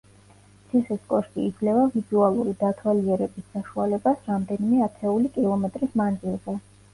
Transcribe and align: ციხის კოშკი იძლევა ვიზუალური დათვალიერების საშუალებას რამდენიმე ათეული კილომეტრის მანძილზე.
ციხის 0.69 1.01
კოშკი 1.09 1.43
იძლევა 1.49 1.83
ვიზუალური 1.97 2.53
დათვალიერების 2.61 3.45
საშუალებას 3.59 4.25
რამდენიმე 4.31 4.81
ათეული 4.87 5.33
კილომეტრის 5.37 5.95
მანძილზე. 6.03 6.59